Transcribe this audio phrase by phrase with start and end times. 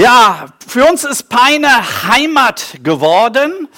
[0.00, 1.68] Ja, für uns ist Peine
[2.08, 3.68] Heimat geworden.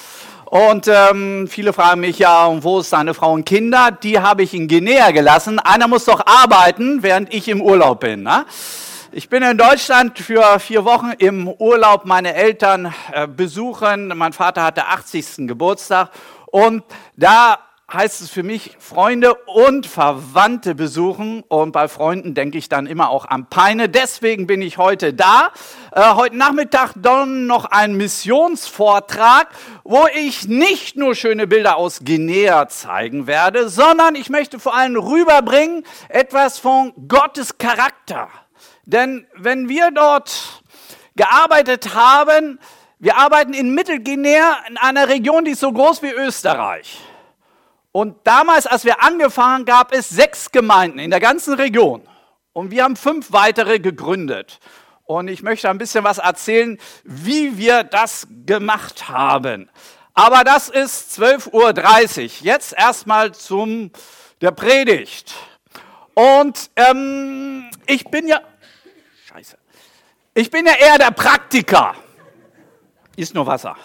[0.44, 3.90] Und ähm, viele fragen mich ja, wo ist deine Frau und Kinder?
[3.90, 5.58] Die habe ich in Guinea gelassen.
[5.58, 8.22] Einer muss doch arbeiten, während ich im Urlaub bin.
[8.22, 8.46] Ne?
[9.10, 14.12] Ich bin in Deutschland für vier Wochen im Urlaub meine Eltern äh, besuchen.
[14.14, 15.48] Mein Vater hatte 80.
[15.48, 16.10] Geburtstag
[16.52, 16.84] und
[17.16, 17.58] da
[17.92, 21.42] heißt es für mich Freunde und Verwandte besuchen.
[21.48, 23.88] Und bei Freunden denke ich dann immer auch an Peine.
[23.88, 25.52] Deswegen bin ich heute da.
[25.92, 29.48] Äh, heute Nachmittag dann noch ein Missionsvortrag,
[29.84, 34.96] wo ich nicht nur schöne Bilder aus Guinea zeigen werde, sondern ich möchte vor allem
[34.96, 38.28] rüberbringen etwas von Gottes Charakter.
[38.84, 40.62] Denn wenn wir dort
[41.14, 42.58] gearbeitet haben,
[42.98, 47.00] wir arbeiten in Mittelguinea in einer Region, die ist so groß wie Österreich.
[47.92, 52.02] Und damals, als wir angefangen, gab es sechs Gemeinden in der ganzen Region.
[52.54, 54.58] Und wir haben fünf weitere gegründet.
[55.04, 59.68] Und ich möchte ein bisschen was erzählen, wie wir das gemacht haben.
[60.14, 62.30] Aber das ist 12.30 Uhr.
[62.40, 63.90] Jetzt erstmal zum
[64.40, 65.34] der Predigt.
[66.14, 68.40] Und ähm, ich bin ja,
[69.28, 69.56] scheiße,
[70.34, 71.94] ich bin ja eher der Praktiker.
[73.16, 73.76] Ist nur Wasser.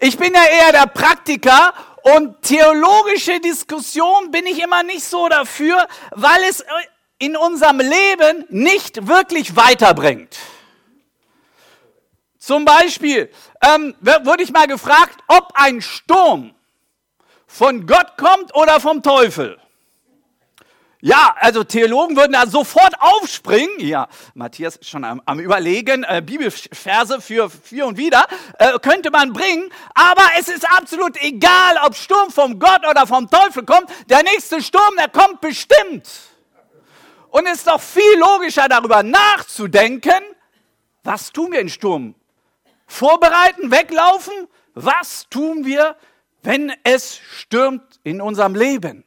[0.00, 5.86] Ich bin ja eher der Praktiker und theologische Diskussion bin ich immer nicht so dafür,
[6.10, 6.64] weil es
[7.18, 10.36] in unserem Leben nicht wirklich weiterbringt.
[12.38, 13.30] Zum Beispiel
[13.62, 16.52] ähm, wurde ich mal gefragt, ob ein Sturm
[17.46, 19.60] von Gott kommt oder vom Teufel.
[21.04, 23.80] Ja, also Theologen würden da sofort aufspringen.
[23.80, 28.24] Ja, Matthias ist schon am, am Überlegen, äh, Bibelverse für für und wieder
[28.60, 29.68] äh, könnte man bringen.
[29.94, 33.90] Aber es ist absolut egal, ob Sturm vom Gott oder vom Teufel kommt.
[34.08, 36.08] Der nächste Sturm, der kommt bestimmt.
[37.30, 40.22] Und es ist doch viel logischer, darüber nachzudenken,
[41.02, 42.14] was tun wir in Sturm?
[42.86, 44.46] Vorbereiten, weglaufen?
[44.74, 45.96] Was tun wir,
[46.44, 49.04] wenn es stürmt in unserem Leben?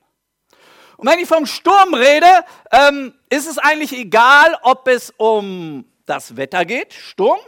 [0.98, 6.36] Und wenn ich vom Sturm rede, ähm, ist es eigentlich egal, ob es um das
[6.38, 7.40] Wetter geht, Sturm,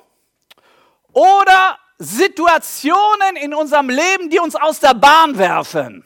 [1.13, 6.05] oder Situationen in unserem Leben, die uns aus der Bahn werfen.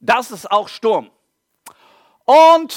[0.00, 1.10] Das ist auch Sturm.
[2.24, 2.74] Und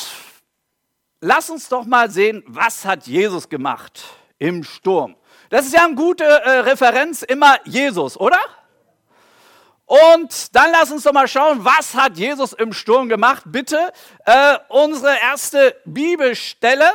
[1.20, 4.04] lass uns doch mal sehen, was hat Jesus gemacht
[4.40, 5.16] im Sturm.
[5.50, 8.40] Das ist ja eine gute äh, Referenz, immer Jesus, oder?
[9.86, 13.44] Und dann lass uns doch mal schauen, was hat Jesus im Sturm gemacht.
[13.46, 13.94] Bitte
[14.26, 16.92] äh, unsere erste Bibelstelle.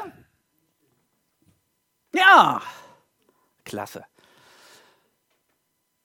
[2.12, 2.60] Ja,
[3.64, 4.04] klasse.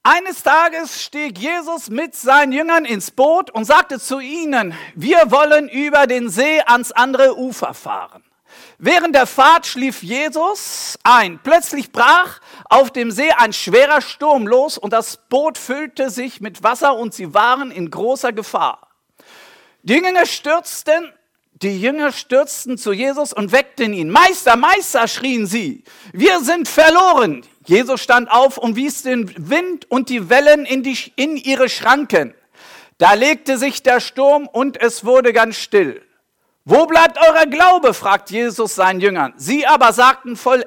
[0.03, 5.67] Eines Tages stieg Jesus mit seinen Jüngern ins Boot und sagte zu ihnen, wir wollen
[5.67, 8.23] über den See ans andere Ufer fahren.
[8.77, 11.39] Während der Fahrt schlief Jesus ein.
[11.41, 16.61] Plötzlich brach auf dem See ein schwerer Sturm los und das Boot füllte sich mit
[16.63, 18.89] Wasser und sie waren in großer Gefahr.
[19.83, 21.13] Die Jünger stürzten,
[21.61, 24.09] die Jünger stürzten zu Jesus und weckten ihn.
[24.09, 25.83] Meister, Meister, schrien sie.
[26.11, 27.45] Wir sind verloren.
[27.65, 32.33] Jesus stand auf und wies den Wind und die Wellen in, die, in ihre Schranken.
[32.97, 36.01] Da legte sich der Sturm und es wurde ganz still.
[36.65, 37.93] Wo bleibt euer Glaube?
[37.93, 39.33] fragt Jesus seinen Jüngern.
[39.37, 40.65] Sie aber sagten voll,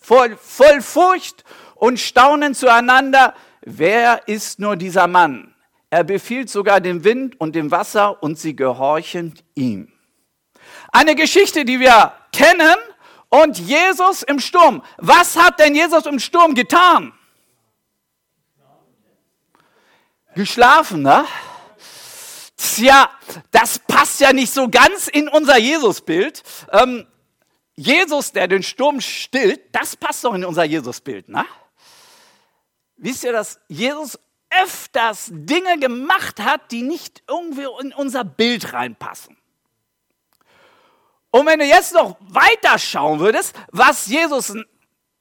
[0.00, 1.44] voll, voll Furcht
[1.74, 5.54] und Staunen zueinander, wer ist nur dieser Mann?
[5.90, 9.92] Er befiehlt sogar dem Wind und dem Wasser und sie gehorchen ihm.
[10.90, 12.76] Eine Geschichte, die wir kennen
[13.28, 14.82] und Jesus im Sturm.
[14.96, 17.12] Was hat denn Jesus im Sturm getan?
[20.34, 21.26] Geschlafen, ne?
[22.74, 23.08] Tja,
[23.52, 26.42] das passt ja nicht so ganz in unser Jesusbild.
[26.72, 27.06] Ähm,
[27.76, 31.44] Jesus, der den Sturm stillt, das passt doch in unser Jesusbild, ne?
[32.96, 34.18] Wisst ihr, dass Jesus
[34.50, 39.36] öfters Dinge gemacht hat, die nicht irgendwie in unser Bild reinpassen?
[41.30, 44.52] Und wenn du jetzt noch weiter schauen würdest, was Jesus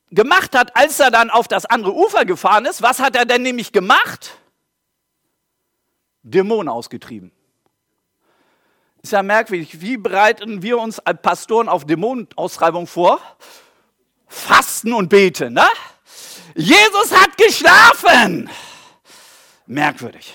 [0.09, 3.43] gemacht hat, als er dann auf das andere Ufer gefahren ist, was hat er denn
[3.43, 4.39] nämlich gemacht?
[6.23, 7.32] Dämonen ausgetrieben.
[9.03, 9.81] Ist ja merkwürdig.
[9.81, 13.19] Wie bereiten wir uns als Pastoren auf Dämonenaustreibung vor?
[14.29, 15.67] Fasten und beten, ne?
[16.55, 18.49] Jesus hat geschlafen.
[19.65, 20.33] Merkwürdig.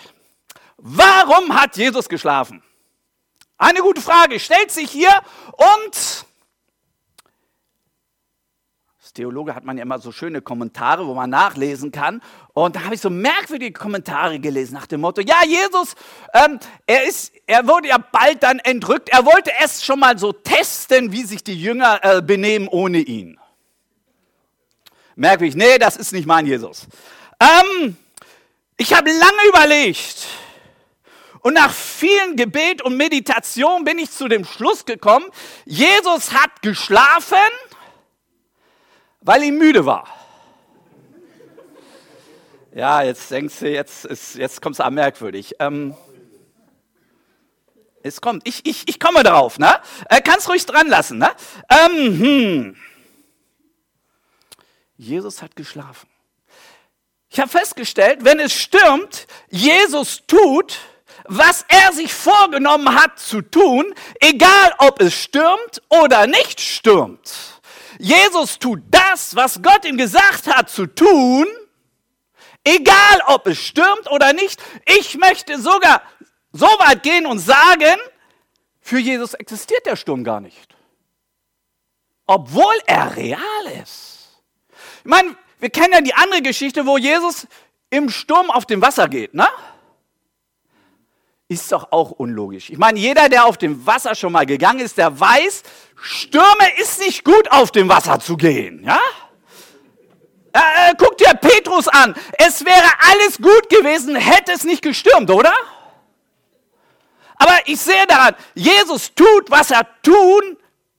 [0.76, 2.62] Warum hat Jesus geschlafen?
[3.56, 5.14] Eine gute Frage stellt sich hier
[5.52, 6.17] und
[9.18, 12.22] Theologe hat man ja immer so schöne Kommentare, wo man nachlesen kann.
[12.54, 15.96] Und da habe ich so merkwürdige Kommentare gelesen nach dem Motto, ja, Jesus,
[16.32, 19.08] ähm, er, ist, er wurde ja bald dann entrückt.
[19.08, 23.40] Er wollte erst schon mal so testen, wie sich die Jünger äh, benehmen ohne ihn.
[25.16, 25.56] merkwürdig.
[25.56, 26.86] Nee, das ist nicht mein Jesus.
[27.40, 27.96] Ähm,
[28.76, 30.28] ich habe lange überlegt
[31.40, 35.26] und nach vielen Gebet und Meditation bin ich zu dem Schluss gekommen,
[35.64, 37.36] Jesus hat geschlafen,
[39.20, 40.06] weil ihm müde war.
[42.74, 45.56] Ja, jetzt denkst du, jetzt, jetzt kommt es an merkwürdig.
[45.58, 45.96] Ähm,
[48.02, 49.80] es kommt, ich, ich, ich komme drauf, ne?
[50.08, 51.30] Äh, kannst ruhig dran lassen, ne?
[51.68, 52.76] Ähm, hm.
[54.96, 56.08] Jesus hat geschlafen.
[57.30, 60.78] Ich habe festgestellt, wenn es stürmt, Jesus tut,
[61.24, 67.57] was er sich vorgenommen hat zu tun, egal ob es stürmt oder nicht stürmt.
[67.98, 71.46] Jesus tut das, was Gott ihm gesagt hat zu tun,
[72.64, 74.62] egal ob es stürmt oder nicht.
[74.98, 76.02] Ich möchte sogar
[76.52, 77.98] so weit gehen und sagen,
[78.80, 80.74] für Jesus existiert der Sturm gar nicht.
[82.26, 84.42] Obwohl er real ist.
[85.00, 87.46] Ich meine, wir kennen ja die andere Geschichte, wo Jesus
[87.90, 89.48] im Sturm auf dem Wasser geht, ne?
[91.50, 92.68] Ist doch auch unlogisch.
[92.68, 95.62] Ich meine, jeder, der auf dem Wasser schon mal gegangen ist, der weiß,
[95.96, 99.00] Stürme ist nicht gut, auf dem Wasser zu gehen, ja?
[100.52, 102.14] Äh, äh, guck dir Petrus an.
[102.36, 105.52] Es wäre alles gut gewesen, hätte es nicht gestürmt, oder?
[107.36, 110.58] Aber ich sehe daran, Jesus tut, was er tun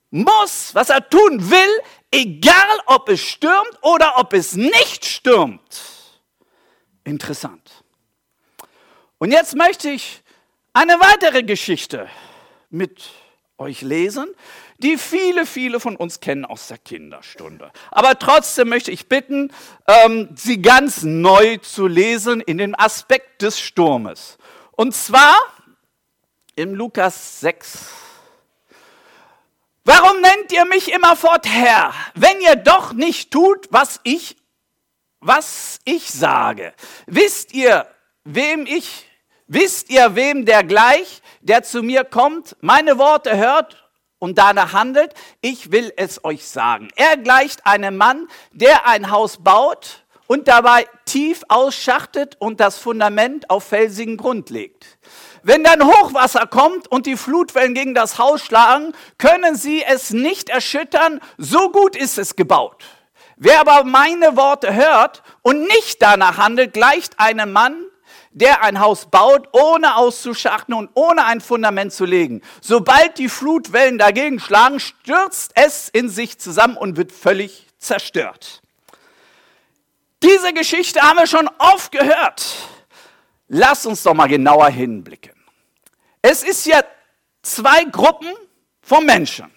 [0.09, 1.81] muss, was er tun will,
[2.11, 5.81] egal ob es stürmt oder ob es nicht stürmt.
[7.03, 7.83] Interessant.
[9.17, 10.23] Und jetzt möchte ich
[10.73, 12.09] eine weitere Geschichte
[12.69, 13.09] mit
[13.57, 14.27] euch lesen,
[14.77, 17.71] die viele, viele von uns kennen aus der Kinderstunde.
[17.91, 19.51] Aber trotzdem möchte ich bitten,
[19.87, 24.37] ähm, sie ganz neu zu lesen in dem Aspekt des Sturmes.
[24.71, 25.35] Und zwar
[26.55, 27.89] im Lukas 6.
[29.83, 34.37] Warum nennt ihr mich immerfort Herr, wenn ihr doch nicht tut, was ich,
[35.19, 36.73] was ich sage?
[37.07, 37.87] Wisst ihr,
[38.23, 39.08] wem ich,
[39.49, 45.13] wisst ihr, wem der gleich, der zu mir kommt, meine Worte hört und danach handelt?
[45.41, 46.87] Ich will es euch sagen.
[46.95, 53.49] Er gleicht einem Mann, der ein Haus baut und dabei tief ausschachtet und das Fundament
[53.49, 54.99] auf felsigen Grund legt.
[55.41, 60.49] Wenn dann Hochwasser kommt und die Flutwellen gegen das Haus schlagen, können sie es nicht
[60.49, 62.83] erschüttern, so gut ist es gebaut.
[63.37, 67.85] Wer aber meine Worte hört und nicht danach handelt, gleicht einem Mann,
[68.31, 72.41] der ein Haus baut, ohne auszuschachten und ohne ein Fundament zu legen.
[72.61, 78.61] Sobald die Flutwellen dagegen schlagen, stürzt es in sich zusammen und wird völlig zerstört.
[80.21, 82.45] Diese Geschichte haben wir schon oft gehört.
[83.47, 85.33] Lass uns doch mal genauer hinblicken.
[86.21, 86.83] Es ist ja
[87.41, 88.31] zwei Gruppen
[88.81, 89.51] von Menschen.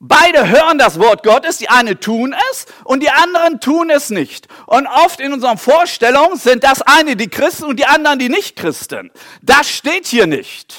[0.00, 4.46] Beide hören das Wort Gottes, die einen tun es und die anderen tun es nicht.
[4.66, 9.10] Und oft in unseren Vorstellungen sind das eine die Christen und die anderen die Nicht-Christen.
[9.42, 10.76] Das steht hier nicht.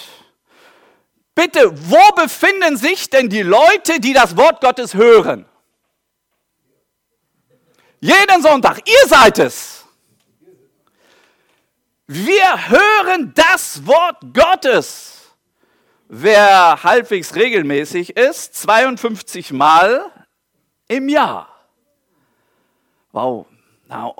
[1.35, 5.45] Bitte, wo befinden sich denn die Leute, die das Wort Gottes hören?
[7.99, 9.83] Jeden Sonntag, ihr seid es.
[12.07, 15.18] Wir hören das Wort Gottes.
[16.11, 20.11] Wer halbwegs regelmäßig ist, 52 Mal
[20.87, 21.47] im Jahr.
[23.11, 23.45] Wow.
[23.87, 24.11] Na,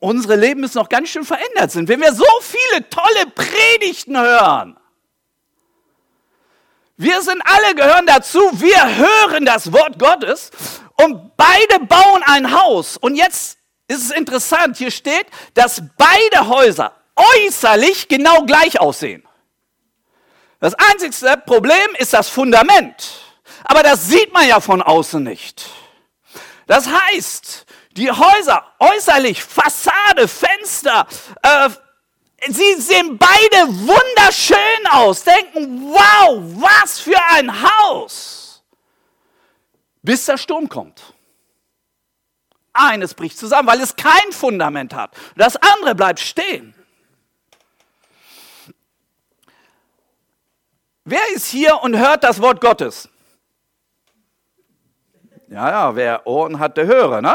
[0.00, 4.76] unsere Leben müssen noch ganz schön verändert sind, wenn wir so viele tolle Predigten hören.
[6.96, 10.50] Wir sind alle gehören dazu, wir hören das Wort Gottes
[10.96, 12.96] und beide bauen ein Haus.
[12.96, 19.27] Und jetzt ist es interessant, hier steht, dass beide Häuser äußerlich genau gleich aussehen.
[20.60, 23.20] Das einzigste Problem ist das Fundament.
[23.64, 25.68] Aber das sieht man ja von außen nicht.
[26.66, 31.06] Das heißt, die Häuser äußerlich, Fassade, Fenster,
[31.42, 31.70] äh,
[32.48, 35.24] sie sehen beide wunderschön aus.
[35.24, 38.62] Denken, wow, was für ein Haus.
[40.02, 41.02] Bis der Sturm kommt.
[42.72, 45.10] Eines bricht zusammen, weil es kein Fundament hat.
[45.36, 46.74] Das andere bleibt stehen.
[51.10, 53.08] Wer ist hier und hört das Wort Gottes?
[55.48, 57.34] Ja, ja, wer Ohren hat, der höre, ne?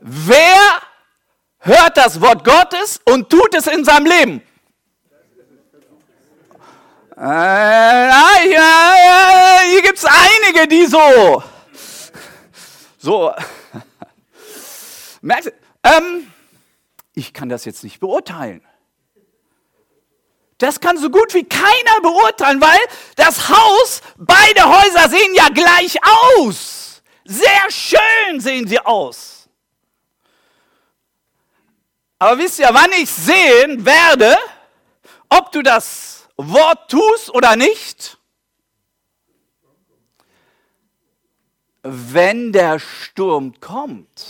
[0.00, 0.80] Wer
[1.58, 4.42] hört das Wort Gottes und tut es in seinem Leben?
[7.18, 8.94] Äh, ja,
[9.68, 11.42] hier gibt es einige, die so.
[12.96, 13.34] So.
[15.20, 15.52] Merkst du?
[15.82, 16.32] Ähm,
[17.12, 18.62] ich kann das jetzt nicht beurteilen.
[20.58, 22.78] Das kann so gut wie keiner beurteilen, weil
[23.16, 25.98] das Haus, beide Häuser sehen ja gleich
[26.38, 27.02] aus.
[27.24, 29.48] Sehr schön sehen sie aus.
[32.18, 34.36] Aber wisst ihr, wann ich sehen werde,
[35.28, 38.16] ob du das Wort tust oder nicht?
[41.82, 44.24] Wenn der Sturm kommt.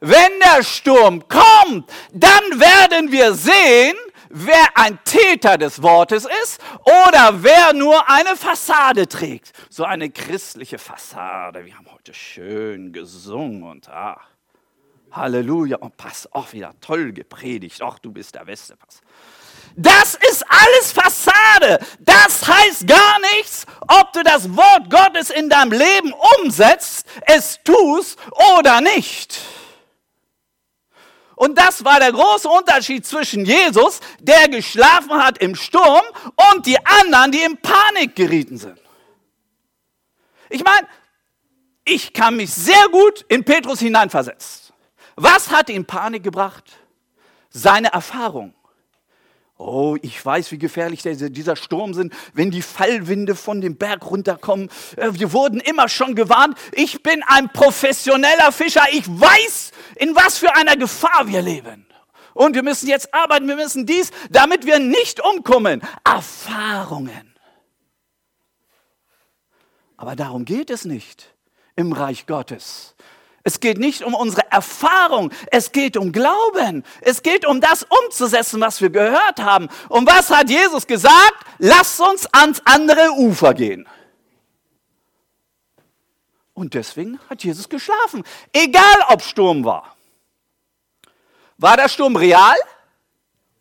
[0.00, 3.96] Wenn der Sturm kommt, dann werden wir sehen,
[4.34, 9.52] wer ein Täter des Wortes ist oder wer nur eine Fassade trägt.
[9.70, 11.64] So eine christliche Fassade.
[11.64, 14.20] Wir haben heute schön gesungen und ah,
[15.12, 15.76] Halleluja.
[15.78, 17.80] Und pass auf, wieder toll gepredigt.
[17.82, 18.76] Ach, du bist der Beste.
[18.76, 19.00] Pass.
[19.76, 21.78] Das ist alles Fassade.
[22.00, 28.18] Das heißt gar nichts, ob du das Wort Gottes in deinem Leben umsetzt, es tust
[28.58, 29.40] oder nicht.
[31.36, 36.02] Und das war der große Unterschied zwischen Jesus, der geschlafen hat im Sturm,
[36.52, 38.80] und die anderen, die in Panik gerieten sind.
[40.48, 40.86] Ich meine,
[41.84, 44.74] ich kann mich sehr gut in Petrus hineinversetzen.
[45.16, 46.64] Was hat ihn Panik gebracht?
[47.50, 48.54] Seine Erfahrung.
[49.56, 54.68] Oh, ich weiß, wie gefährlich dieser Sturm sind, wenn die Fallwinde von dem Berg runterkommen.
[54.96, 56.58] Äh, wir wurden immer schon gewarnt.
[56.72, 58.84] Ich bin ein professioneller Fischer.
[58.90, 61.86] Ich weiß, in was für einer Gefahr wir leben.
[62.34, 65.82] Und wir müssen jetzt arbeiten, wir müssen dies, damit wir nicht umkommen.
[66.04, 67.32] Erfahrungen.
[69.96, 71.32] Aber darum geht es nicht
[71.76, 72.96] im Reich Gottes.
[73.46, 76.82] Es geht nicht um unsere Erfahrung, es geht um Glauben.
[77.02, 79.68] Es geht um das umzusetzen, was wir gehört haben.
[79.90, 81.44] Und was hat Jesus gesagt?
[81.58, 83.86] Lasst uns ans andere Ufer gehen.
[86.54, 89.94] Und deswegen hat Jesus geschlafen, egal ob Sturm war.
[91.58, 92.56] War der Sturm real?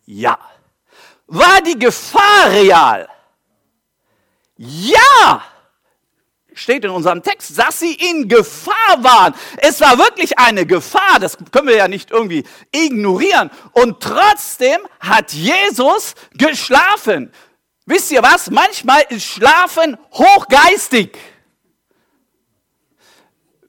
[0.05, 0.39] Ja.
[1.27, 3.09] War die Gefahr real?
[4.55, 5.43] Ja
[6.53, 9.33] steht in unserem Text, dass sie in Gefahr waren.
[9.57, 13.51] Es war wirklich eine Gefahr, das können wir ja nicht irgendwie ignorieren.
[13.71, 17.31] Und trotzdem hat Jesus geschlafen.
[17.85, 18.49] Wisst ihr was?
[18.49, 21.17] Manchmal ist Schlafen hochgeistig.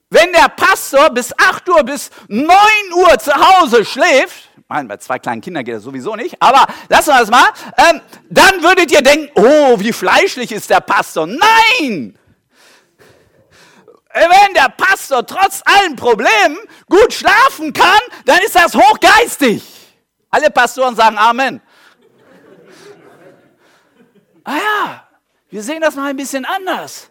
[0.09, 2.47] Wenn der Pastor bis 8 Uhr, bis 9
[2.95, 7.09] Uhr zu Hause schläft, meine, bei zwei kleinen Kindern geht das sowieso nicht, aber lassen
[7.09, 11.27] wir das mal, ähm, dann würdet ihr denken, oh, wie fleischlich ist der Pastor.
[11.27, 12.17] Nein!
[14.15, 16.57] Wenn der Pastor trotz allen Problemen
[16.89, 19.63] gut schlafen kann, dann ist das hochgeistig.
[20.29, 21.61] Alle Pastoren sagen Amen.
[24.43, 25.07] Ah ja,
[25.49, 27.09] wir sehen das mal ein bisschen anders.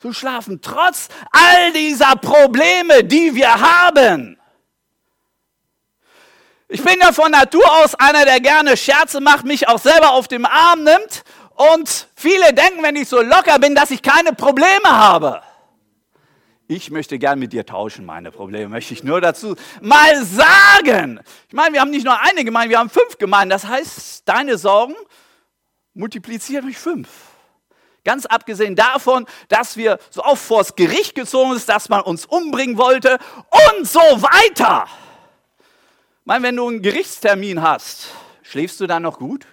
[0.00, 4.38] Zu schlafen trotz all dieser Probleme, die wir haben.
[6.68, 10.28] Ich bin ja von Natur aus einer, der gerne Scherze macht, mich auch selber auf
[10.28, 11.24] den Arm nimmt.
[11.54, 15.42] Und viele denken, wenn ich so locker bin, dass ich keine Probleme habe.
[16.70, 21.18] Ich möchte gern mit dir tauschen, meine Probleme, möchte ich nur dazu mal sagen.
[21.48, 23.48] Ich meine, wir haben nicht nur eine Gemeinde, wir haben fünf Gemeinden.
[23.48, 24.94] Das heißt, deine Sorgen
[25.94, 27.08] multipliziert durch fünf.
[28.04, 32.76] Ganz abgesehen davon, dass wir so oft vors Gericht gezogen sind, dass man uns umbringen
[32.76, 33.18] wollte
[33.76, 34.84] und so weiter.
[36.20, 38.08] Ich meine, wenn du einen Gerichtstermin hast,
[38.42, 39.46] schläfst du dann noch gut?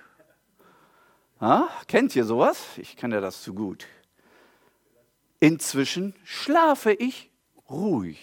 [1.40, 1.70] Ha?
[1.88, 2.58] Kennt ihr sowas?
[2.76, 3.88] Ich kenne das zu gut.
[5.46, 7.30] Inzwischen schlafe ich
[7.70, 8.18] ruhig.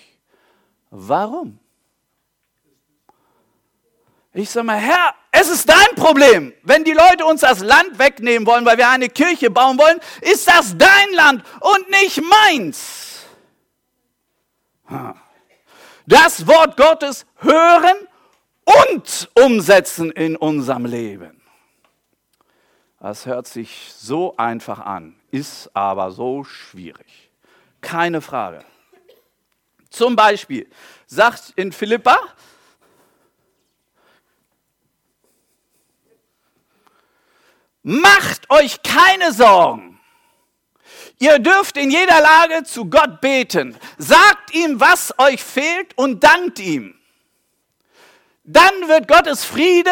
[0.90, 1.60] Warum?
[4.32, 6.52] Ich sage mal, Herr, es ist dein Problem.
[6.64, 10.48] Wenn die Leute uns das Land wegnehmen wollen, weil wir eine Kirche bauen wollen, ist
[10.48, 13.20] das dein Land und nicht meins.
[16.04, 18.08] Das Wort Gottes hören
[18.64, 21.40] und umsetzen in unserem Leben.
[22.98, 27.30] Das hört sich so einfach an, ist aber so schwierig.
[27.80, 28.64] Keine Frage.
[29.90, 30.70] Zum Beispiel
[31.06, 32.18] sagt in Philippa,
[37.82, 39.98] macht euch keine Sorgen.
[41.18, 43.76] Ihr dürft in jeder Lage zu Gott beten.
[43.98, 46.98] Sagt ihm, was euch fehlt und dankt ihm.
[48.44, 49.90] Dann wird Gottes Friede,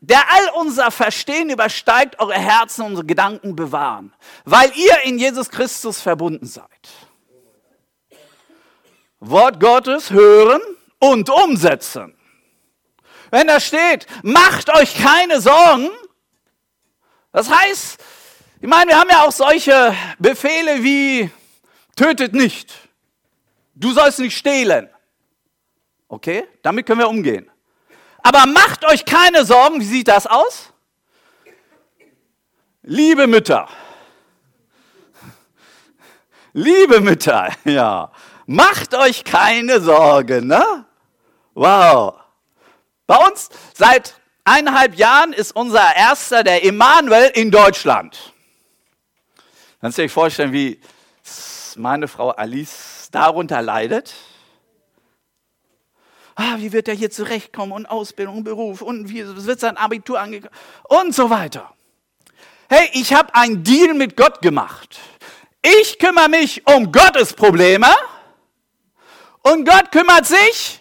[0.00, 4.12] der all unser Verstehen übersteigt, eure Herzen, unsere Gedanken bewahren,
[4.44, 6.66] weil ihr in Jesus Christus verbunden seid.
[9.20, 10.62] Wort Gottes hören
[10.98, 12.16] und umsetzen.
[13.30, 15.90] Wenn da steht, macht euch keine Sorgen,
[17.32, 18.02] das heißt,
[18.60, 21.30] ich meine, wir haben ja auch solche Befehle wie
[21.94, 22.72] tötet nicht,
[23.74, 24.88] du sollst nicht stehlen.
[26.08, 27.48] Okay, damit können wir umgehen.
[28.22, 30.72] Aber macht euch keine Sorgen, wie sieht das aus?
[32.82, 33.68] Liebe Mütter,
[36.52, 38.10] liebe Mütter, ja,
[38.52, 40.84] Macht euch keine Sorgen, ne?
[41.54, 42.14] Wow.
[43.06, 48.32] Bei uns seit eineinhalb Jahren ist unser erster, der Emanuel, in Deutschland.
[49.80, 50.80] Kannst du dir vorstellen, wie
[51.76, 54.14] meine Frau Alice darunter leidet?
[56.42, 60.54] Ah, wie wird er hier zurechtkommen und Ausbildung, Beruf und wie wird sein Abitur angekommen
[60.88, 61.74] und so weiter.
[62.70, 64.98] Hey, ich habe einen Deal mit Gott gemacht.
[65.60, 67.88] Ich kümmere mich um Gottes Probleme
[69.42, 70.80] und Gott kümmert sich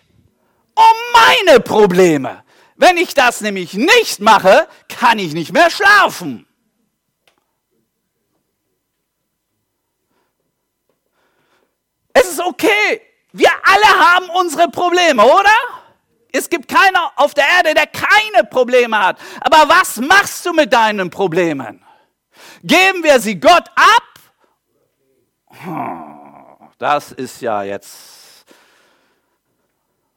[0.75, 2.41] um meine Probleme.
[2.77, 6.47] Wenn ich das nämlich nicht mache, kann ich nicht mehr schlafen.
[12.13, 13.08] Es ist okay.
[13.31, 15.49] Wir alle haben unsere Probleme, oder?
[16.31, 19.17] Es gibt keiner auf der Erde, der keine Probleme hat.
[19.41, 21.83] Aber was machst du mit deinen Problemen?
[22.63, 24.03] Geben wir sie Gott ab?
[26.77, 28.45] Das ist ja jetzt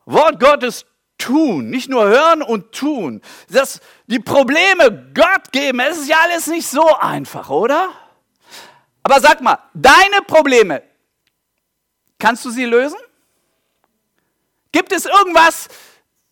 [0.04, 0.84] Wort Gottes
[1.18, 3.20] tun, nicht nur hören und tun.
[3.48, 7.90] Das, die Probleme Gott geben, es ist ja alles nicht so einfach, oder?
[9.02, 10.82] Aber sag mal, deine Probleme,
[12.22, 12.98] kannst du sie lösen?
[14.70, 15.68] Gibt es irgendwas?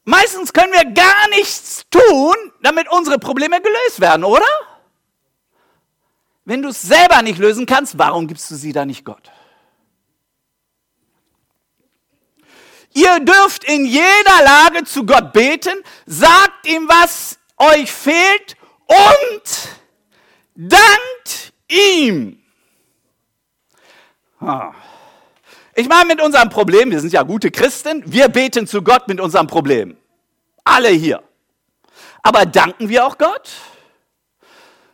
[0.04, 4.46] Meistens können wir gar nichts tun, damit unsere Probleme gelöst werden, oder?
[6.44, 9.30] Wenn du es selber nicht lösen kannst, warum gibst du sie dann nicht Gott?
[12.92, 18.56] Ihr dürft in jeder Lage zu Gott beten, sagt ihm, was euch fehlt
[18.86, 19.68] und
[20.54, 22.42] dankt ihm.
[25.74, 29.20] Ich meine mit unserem Problem, wir sind ja gute Christen, wir beten zu Gott mit
[29.20, 29.96] unserem Problem.
[30.64, 31.22] Alle hier.
[32.22, 33.50] Aber danken wir auch Gott?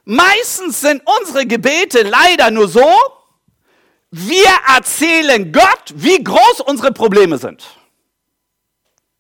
[0.05, 2.87] Meistens sind unsere Gebete leider nur so,
[4.11, 7.65] wir erzählen Gott, wie groß unsere Probleme sind.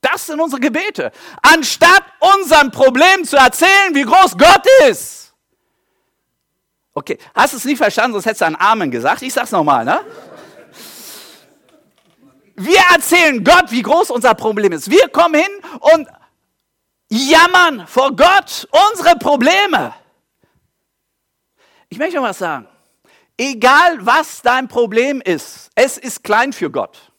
[0.00, 1.10] Das sind unsere Gebete.
[1.42, 5.34] Anstatt unserem Problem zu erzählen, wie groß Gott ist.
[6.94, 9.22] Okay, hast du es nicht verstanden, sonst hättest du einen Amen gesagt.
[9.22, 10.00] Ich sag's nochmal, ne?
[12.56, 14.90] Wir erzählen Gott, wie groß unser Problem ist.
[14.90, 16.08] Wir kommen hin und
[17.10, 19.94] jammern vor Gott unsere Probleme.
[21.90, 22.66] Ich möchte noch was sagen.
[23.36, 27.12] Egal was dein Problem ist, es ist klein für Gott.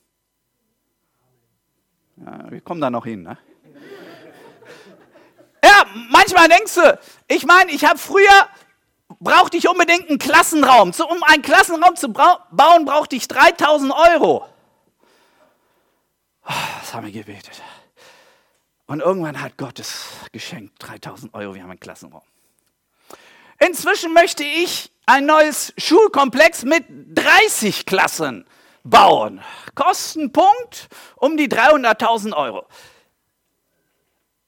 [2.17, 3.21] Ja, wir kommen da noch hin.
[3.21, 3.37] Ne?
[5.63, 8.47] Ja, manchmal denkst du, ich meine, ich habe früher,
[9.19, 10.91] brauchte ich unbedingt einen Klassenraum.
[11.07, 14.47] Um einen Klassenraum zu bauen, brauchte ich 3000 Euro.
[16.47, 17.61] Das haben wir gebetet.
[18.85, 22.21] Und irgendwann hat Gott es geschenkt, 3000 Euro, wir haben einen Klassenraum.
[23.59, 28.45] Inzwischen möchte ich ein neues Schulkomplex mit 30 Klassen
[28.83, 29.41] bauen.
[29.75, 32.67] Kostenpunkt um die 300.000 Euro.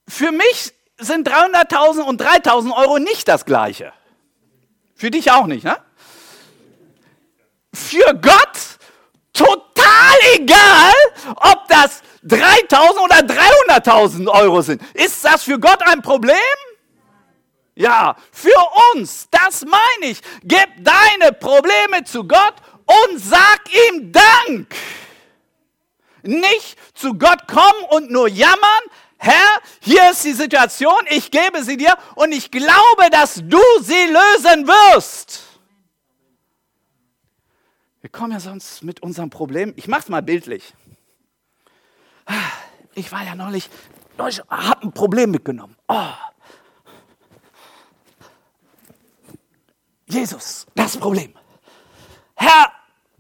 [0.08, 3.94] Für mich sind 300.000 und 3.000 Euro nicht das gleiche.
[4.96, 5.78] Für dich auch nicht, ne?
[7.74, 8.79] Für Gott
[9.40, 10.94] total egal,
[11.36, 14.82] ob das 3.000 oder 300.000 Euro sind.
[14.94, 16.36] Ist das für Gott ein Problem?
[17.76, 18.62] Ja, für
[18.94, 20.22] uns, das meine ich.
[20.44, 24.76] Gib deine Probleme zu Gott und sag ihm Dank.
[26.24, 28.84] Nicht zu Gott kommen und nur jammern.
[29.18, 34.06] Herr, hier ist die Situation, ich gebe sie dir und ich glaube, dass du sie
[34.06, 35.49] lösen wirst.
[38.02, 39.74] Wir kommen ja sonst mit unserem Problem.
[39.76, 40.74] Ich mache es mal bildlich.
[42.96, 43.70] Ich war ja neulich,
[44.30, 45.76] ich habe ein Problem mitgenommen.
[45.88, 46.14] Oh.
[50.08, 51.34] Jesus, das Problem.
[52.36, 52.72] Herr,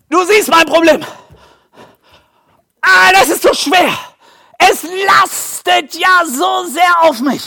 [0.09, 1.05] du siehst mein Problem.
[2.81, 3.97] Ah, das ist so schwer.
[4.57, 7.45] Es lastet ja so sehr auf mich.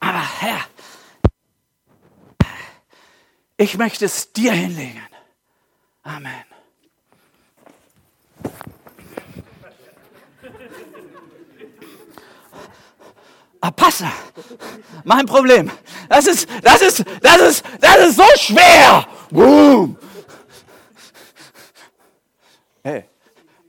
[0.00, 0.60] Aber Herr,
[3.56, 5.02] ich möchte es dir hinlegen.
[6.08, 6.32] Amen.
[13.60, 14.10] Ah, Pastor,
[15.04, 15.70] mein Problem.
[16.08, 19.06] Das ist, das ist, das ist, das ist so schwer.
[19.30, 19.98] Boom.
[22.82, 23.04] Hey,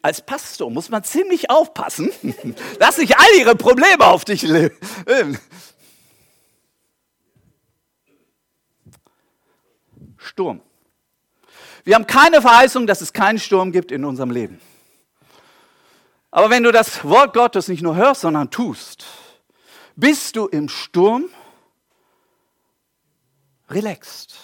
[0.02, 2.10] als Pastor muss man ziemlich aufpassen,
[2.80, 5.38] dass nicht all ihre Probleme auf dich leben.
[10.16, 10.62] Sturm.
[11.90, 14.62] Wir haben keine Verheißung, dass es keinen Sturm gibt in unserem Leben.
[16.30, 19.06] Aber wenn du das Wort Gottes nicht nur hörst, sondern tust,
[19.96, 21.26] bist du im Sturm
[23.72, 24.36] relaxed.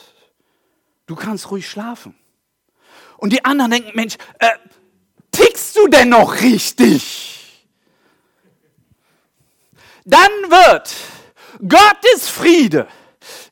[1.05, 2.15] Du kannst ruhig schlafen.
[3.17, 4.49] Und die anderen denken, Mensch, äh,
[5.29, 7.63] tickst du denn noch richtig?
[10.03, 10.95] Dann wird
[11.59, 12.87] Gottes Friede,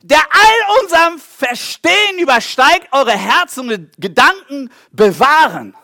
[0.02, 5.76] der all unserem Verstehen übersteigt, eure Herzen und Gedanken bewahren.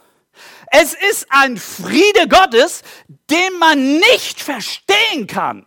[0.70, 2.83] Es ist ein Friede Gottes,
[3.29, 5.66] den man nicht verstehen kann.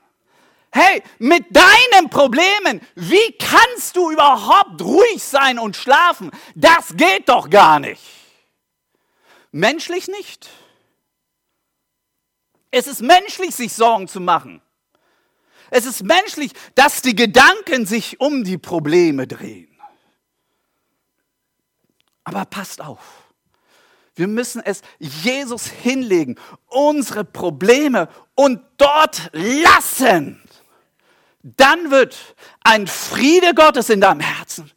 [0.71, 6.31] Hey, mit deinen Problemen, wie kannst du überhaupt ruhig sein und schlafen?
[6.55, 8.01] Das geht doch gar nicht.
[9.51, 10.49] Menschlich nicht.
[12.71, 14.62] Es ist menschlich, sich Sorgen zu machen.
[15.75, 19.75] Es ist menschlich, dass die Gedanken sich um die Probleme drehen.
[22.23, 23.23] Aber passt auf.
[24.13, 30.39] Wir müssen es Jesus hinlegen, unsere Probleme und dort lassen.
[31.41, 34.69] Dann wird ein Friede Gottes in deinem Herzen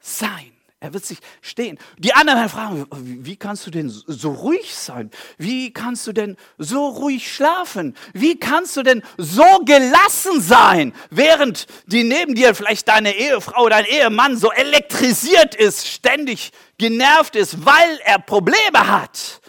[0.00, 0.49] sein.
[0.82, 1.78] Er wird sich stehen.
[1.98, 5.10] Die anderen fragen, wie kannst du denn so ruhig sein?
[5.36, 7.94] Wie kannst du denn so ruhig schlafen?
[8.14, 13.84] Wie kannst du denn so gelassen sein, während die neben dir vielleicht deine Ehefrau, dein
[13.84, 19.42] Ehemann so elektrisiert ist, ständig genervt ist, weil er Probleme hat?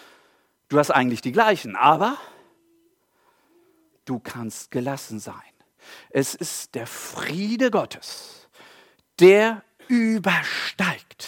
[0.68, 2.18] Du hast eigentlich die gleichen, aber
[4.04, 5.36] du kannst gelassen sein.
[6.10, 8.50] Es ist der Friede Gottes,
[9.18, 11.28] der übersteigt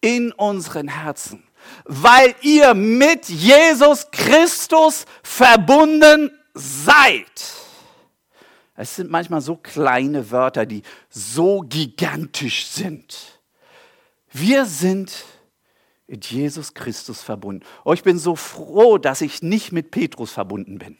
[0.00, 1.44] in unseren Herzen,
[1.84, 7.30] weil ihr mit Jesus Christus verbunden seid.
[8.74, 13.40] Es sind manchmal so kleine Wörter, die so gigantisch sind.
[14.32, 15.24] Wir sind
[16.08, 17.64] mit Jesus Christus verbunden.
[17.84, 20.98] Oh, ich bin so froh, dass ich nicht mit Petrus verbunden bin.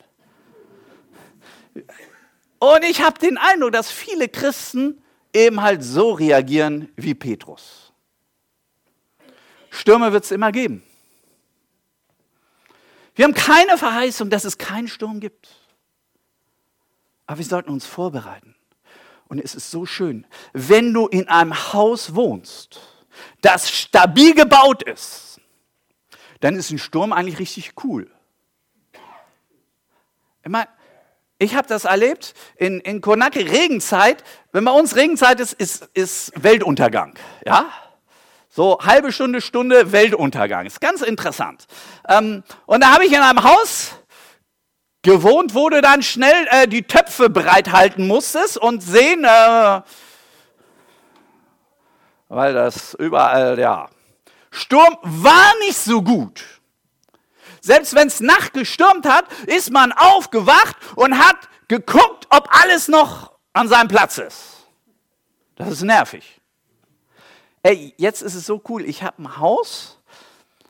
[2.61, 5.02] Und ich habe den Eindruck, dass viele Christen
[5.33, 7.93] eben halt so reagieren wie Petrus.
[9.71, 10.83] Stürme wird es immer geben.
[13.15, 15.49] Wir haben keine Verheißung, dass es keinen Sturm gibt.
[17.27, 18.55] Aber wir sollten uns vorbereiten.
[19.29, 22.81] Und es ist so schön, wenn du in einem Haus wohnst,
[23.41, 25.41] das stabil gebaut ist,
[26.41, 28.11] dann ist ein Sturm eigentlich richtig cool.
[30.45, 30.69] Ich meine,
[31.43, 34.23] ich habe das erlebt in, in Konake, Regenzeit.
[34.53, 37.15] Wenn bei uns Regenzeit ist, ist, ist Weltuntergang.
[37.45, 37.67] Ja?
[38.49, 40.67] So halbe Stunde, Stunde Weltuntergang.
[40.67, 41.67] Ist ganz interessant.
[42.09, 43.93] Ähm, und da habe ich in einem Haus
[45.03, 49.81] gewohnt, wo du dann schnell äh, die Töpfe bereithalten musstest und sehen, äh,
[52.29, 53.89] weil das überall, ja.
[54.53, 56.62] Sturm war nicht so gut.
[57.65, 63.33] Selbst wenn es Nacht gestürmt hat, ist man aufgewacht und hat geguckt, ob alles noch
[63.53, 64.67] an seinem Platz ist.
[65.55, 66.41] Das ist nervig.
[67.63, 68.85] Ey, jetzt ist es so cool.
[68.85, 70.03] Ich habe ein Haus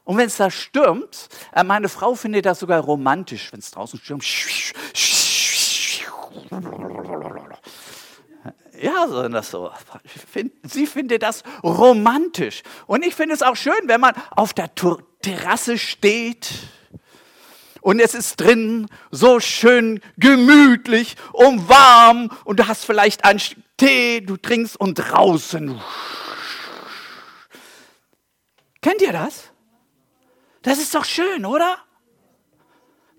[0.05, 3.98] und wenn es da stürmt, äh, meine Frau findet das sogar romantisch, wenn es draußen
[3.98, 4.24] stürmt.
[8.83, 9.70] Ja, so das so.
[10.64, 12.62] Sie findet das romantisch.
[12.87, 16.50] Und ich finde es auch schön, wenn man auf der Terrasse steht
[17.83, 23.42] und es ist drin so schön gemütlich und warm und du hast vielleicht einen
[23.77, 25.79] Tee, du trinkst und draußen.
[28.81, 29.51] Kennt ihr das?
[30.62, 31.77] Das ist doch schön, oder?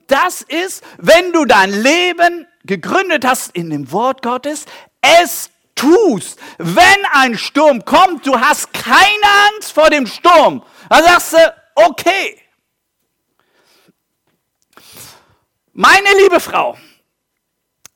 [0.07, 4.65] Das ist, wenn du dein Leben gegründet hast in dem Wort Gottes,
[5.01, 6.39] es tust.
[6.57, 8.97] Wenn ein Sturm kommt, du hast keine
[9.49, 10.63] Angst vor dem Sturm.
[10.89, 12.42] Dann sagst du, okay,
[15.75, 16.77] Meine liebe Frau,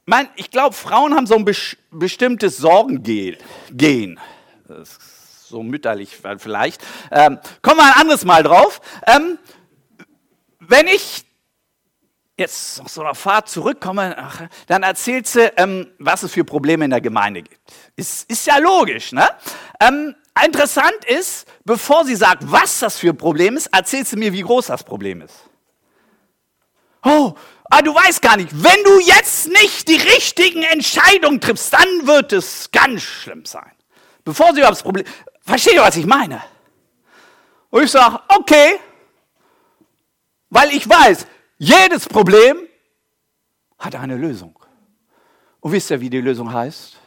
[0.07, 1.45] mein, ich glaube, Frauen haben so ein
[1.91, 4.19] bestimmtes Sorgengehen.
[5.43, 6.83] So mütterlich vielleicht.
[7.11, 8.81] Ähm, kommen wir ein anderes Mal drauf.
[9.05, 9.37] Ähm,
[10.59, 11.23] wenn ich
[12.35, 16.83] jetzt auf so einer Fahrt zurückkomme, ach, dann erzählt sie, ähm, was es für Probleme
[16.85, 17.61] in der Gemeinde gibt.
[17.95, 19.29] Ist, ist ja logisch, ne?
[19.79, 24.33] Ähm, interessant ist, bevor sie sagt, was das für ein Problem ist, erzählt sie mir,
[24.33, 25.46] wie groß das Problem ist.
[27.07, 27.33] Oh,
[27.69, 32.33] aber du weißt gar nicht, wenn du jetzt nicht die richtigen Entscheidungen triffst, dann wird
[32.33, 33.71] es ganz schlimm sein.
[34.25, 35.05] Bevor sie überhaupt das Problem,
[35.41, 36.41] versteht ihr, was ich meine?
[37.69, 38.79] Und ich sage, okay,
[40.49, 41.25] weil ich weiß,
[41.57, 42.67] jedes Problem
[43.79, 44.57] hat eine Lösung.
[45.61, 46.97] Und wisst ihr, wie die Lösung heißt?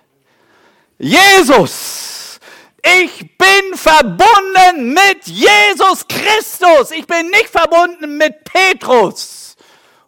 [0.98, 2.38] Jesus!
[2.82, 6.90] Ich bin verbunden mit Jesus Christus.
[6.92, 9.49] Ich bin nicht verbunden mit Petrus.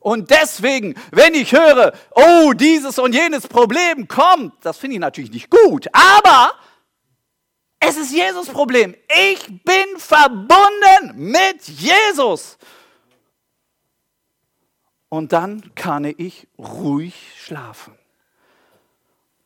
[0.02, 5.30] Und deswegen, wenn ich höre, oh, dieses und jenes Problem kommt, das finde ich natürlich
[5.30, 6.52] nicht gut, aber
[7.78, 8.96] es ist Jesus Problem.
[9.32, 12.58] Ich bin verbunden mit Jesus.
[15.08, 17.98] Und dann kann ich ruhig schlafen.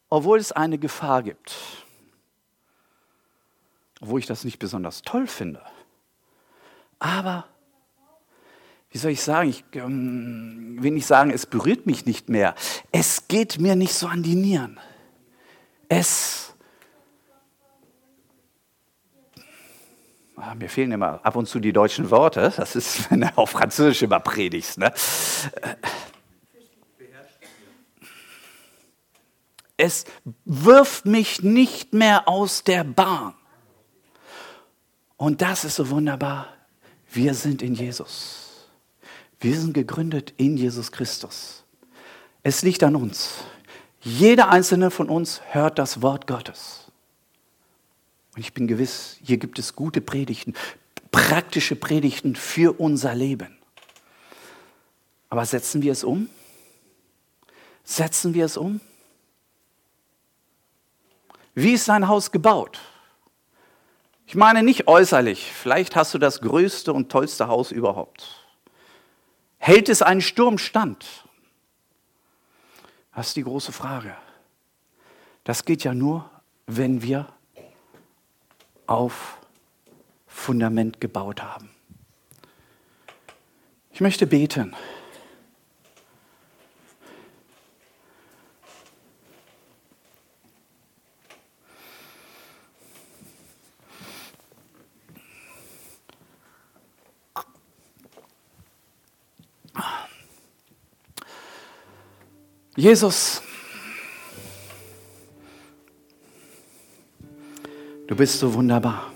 [0.09, 1.55] Obwohl es eine Gefahr gibt.
[4.01, 5.63] Obwohl ich das nicht besonders toll finde.
[6.99, 7.49] Aber,
[8.91, 12.55] wie soll ich sagen, ich ähm, will nicht sagen, es berührt mich nicht mehr.
[12.93, 14.79] Es geht mir nicht so an die Nieren.
[15.89, 16.47] Es
[20.39, 22.53] Ah, mir fehlen immer ab und zu die deutschen Worte.
[22.57, 24.79] Das ist, wenn du auf Französisch immer predigst.
[24.79, 24.93] Ne?
[29.79, 30.05] Es
[30.45, 33.35] wirft mich nicht mehr aus der Bahn.
[35.17, 36.49] Und das ist so wunderbar.
[37.11, 38.46] Wir sind in Jesus.
[39.41, 41.65] Wir sind gegründet in Jesus Christus.
[42.43, 43.35] Es liegt an uns.
[44.01, 46.91] Jeder einzelne von uns hört das Wort Gottes.
[48.35, 50.55] Und ich bin gewiss, hier gibt es gute Predigten,
[51.11, 53.57] praktische Predigten für unser Leben.
[55.29, 56.29] Aber setzen wir es um?
[57.85, 58.81] Setzen wir es um?
[61.55, 62.79] Wie ist sein Haus gebaut?
[64.27, 65.51] Ich meine nicht äußerlich.
[65.53, 68.46] Vielleicht hast du das größte und tollste Haus überhaupt.
[69.67, 71.25] Hält es einen Sturm stand?
[73.13, 74.17] Das ist die große Frage.
[75.43, 76.31] Das geht ja nur,
[76.69, 77.27] wenn wir
[78.87, 79.39] auf
[80.29, 81.69] Fundament gebaut haben.
[83.91, 84.77] Ich möchte beten.
[102.77, 103.43] Jesus,
[108.07, 109.13] Du bist so wunderbar.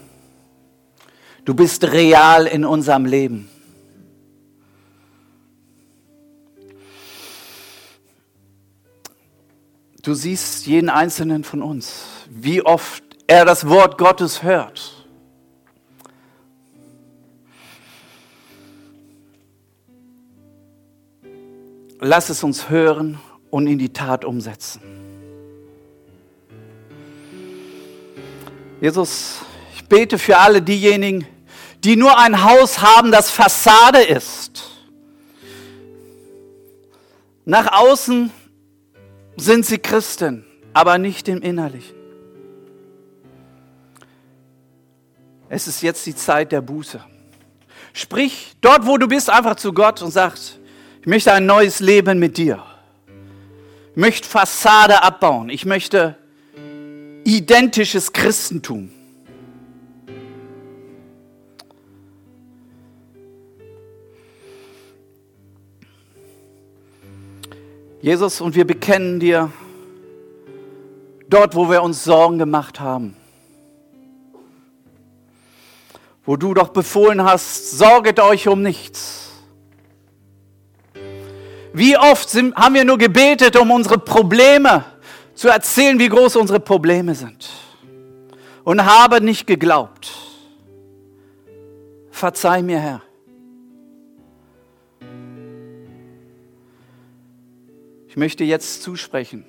[1.45, 3.49] Du bist real in unserem Leben.
[10.03, 15.07] Du siehst jeden einzelnen von uns, wie oft er das Wort Gottes hört.
[22.01, 24.81] Lass es uns hören und in die Tat umsetzen.
[28.81, 29.39] Jesus,
[29.75, 31.27] ich bete für alle diejenigen,
[31.85, 34.71] die nur ein Haus haben, das Fassade ist.
[37.45, 38.31] Nach außen
[39.37, 41.97] sind sie Christen, aber nicht im Innerlichen.
[45.49, 47.05] Es ist jetzt die Zeit der Buße.
[47.93, 50.61] Sprich dort, wo du bist, einfach zu Gott und sagst,
[51.01, 52.63] ich möchte ein neues Leben mit dir.
[54.01, 55.51] Ich möchte Fassade abbauen.
[55.51, 56.17] Ich möchte
[57.23, 58.91] identisches Christentum.
[68.01, 69.53] Jesus, und wir bekennen dir
[71.29, 73.15] dort, wo wir uns Sorgen gemacht haben,
[76.25, 79.20] wo du doch befohlen hast, sorget euch um nichts.
[81.81, 84.85] Wie oft sind, haben wir nur gebetet um unsere Probleme,
[85.35, 87.49] zu erzählen, wie groß unsere Probleme sind.
[88.65, 90.13] Und habe nicht geglaubt.
[92.11, 93.03] Verzeih mir, Herr.
[98.09, 99.47] Ich möchte jetzt zusprechen.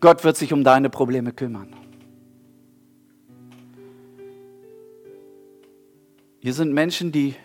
[0.00, 1.72] Gott wird sich um deine Probleme kümmern.
[6.40, 7.36] Hier sind Menschen, die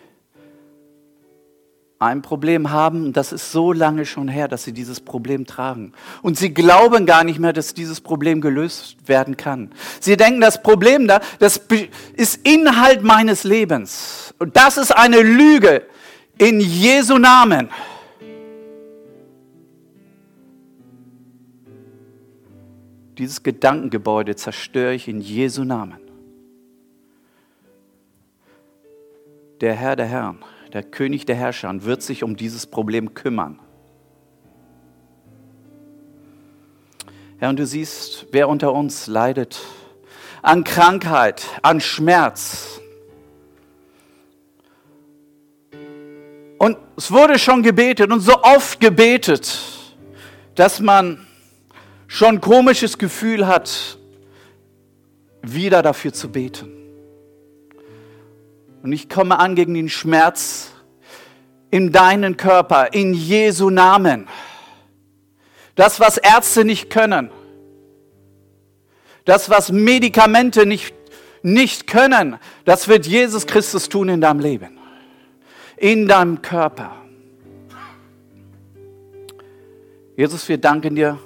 [2.02, 5.92] ein Problem haben, das ist so lange schon her, dass sie dieses Problem tragen.
[6.20, 9.70] Und sie glauben gar nicht mehr, dass dieses Problem gelöst werden kann.
[10.00, 11.60] Sie denken, das Problem da, das
[12.14, 14.34] ist Inhalt meines Lebens.
[14.40, 15.86] Und das ist eine Lüge
[16.38, 17.68] in Jesu Namen.
[23.16, 26.00] Dieses Gedankengebäude zerstöre ich in Jesu Namen.
[29.60, 30.38] Der Herr der Herren
[30.72, 33.58] der König der Herrscher, wird sich um dieses Problem kümmern.
[37.38, 39.60] Herr, und du siehst, wer unter uns leidet
[40.42, 42.80] an Krankheit, an Schmerz.
[46.58, 49.58] Und es wurde schon gebetet und so oft gebetet,
[50.54, 51.26] dass man
[52.06, 53.98] schon ein komisches Gefühl hat,
[55.42, 56.81] wieder dafür zu beten.
[58.82, 60.72] Und ich komme an gegen den Schmerz
[61.70, 64.26] in deinen Körper, in Jesu Namen.
[65.76, 67.30] Das, was Ärzte nicht können,
[69.24, 70.94] das, was Medikamente nicht,
[71.42, 74.78] nicht können, das wird Jesus Christus tun in deinem Leben,
[75.76, 76.96] in deinem Körper.
[80.16, 81.18] Jesus, wir danken dir,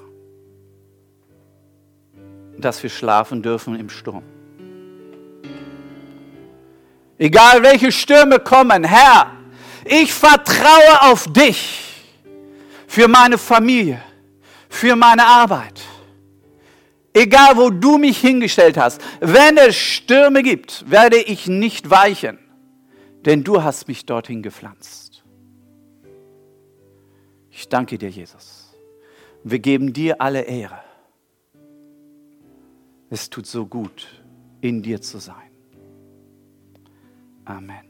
[2.58, 4.22] dass wir schlafen dürfen im Sturm.
[7.18, 9.32] Egal welche Stürme kommen, Herr,
[9.84, 12.04] ich vertraue auf dich
[12.86, 14.02] für meine Familie,
[14.68, 15.80] für meine Arbeit.
[17.14, 22.38] Egal wo du mich hingestellt hast, wenn es Stürme gibt, werde ich nicht weichen,
[23.24, 25.24] denn du hast mich dorthin gepflanzt.
[27.50, 28.76] Ich danke dir, Jesus.
[29.42, 30.78] Wir geben dir alle Ehre.
[33.08, 34.06] Es tut so gut,
[34.60, 35.45] in dir zu sein.
[37.48, 37.85] Amen.